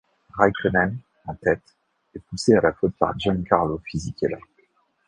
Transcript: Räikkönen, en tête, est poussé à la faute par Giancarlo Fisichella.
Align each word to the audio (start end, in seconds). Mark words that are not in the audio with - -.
Räikkönen, 0.35 0.97
en 1.27 1.35
tête, 1.35 1.77
est 2.15 2.23
poussé 2.27 2.55
à 2.55 2.61
la 2.61 2.73
faute 2.73 2.95
par 2.97 3.15
Giancarlo 3.19 3.79
Fisichella. 3.85 4.39